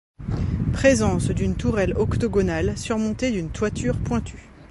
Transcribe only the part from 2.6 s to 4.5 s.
surmontée d'une toiture pointue.